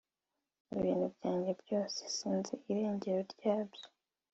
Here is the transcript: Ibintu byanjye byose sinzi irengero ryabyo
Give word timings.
Ibintu 0.77 1.05
byanjye 1.15 1.51
byose 1.61 1.99
sinzi 2.17 2.53
irengero 2.71 3.19
ryabyo 3.33 3.85